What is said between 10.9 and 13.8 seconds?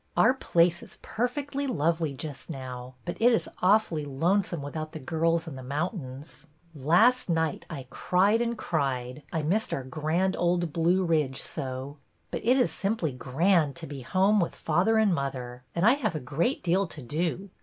Ridge so. But it is simply grand